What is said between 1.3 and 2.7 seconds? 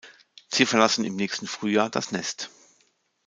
Frühjahr das Nest.